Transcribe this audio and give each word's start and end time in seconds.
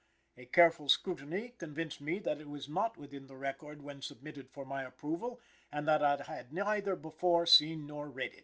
"A 0.35 0.47
careful 0.47 0.89
scrutiny 0.89 1.49
convinced 1.59 2.01
me 2.01 2.17
that 2.17 2.41
it 2.41 2.49
was 2.49 2.67
not 2.67 2.97
with 2.97 3.11
the 3.11 3.35
record 3.37 3.83
when 3.83 4.01
submitted 4.01 4.49
for 4.49 4.65
my 4.65 4.81
approval, 4.81 5.39
and 5.71 5.87
that 5.87 6.01
I 6.01 6.23
had 6.23 6.51
neither 6.51 6.95
before 6.95 7.45
seen 7.45 7.85
nor 7.85 8.09
read 8.09 8.33
it." 8.33 8.39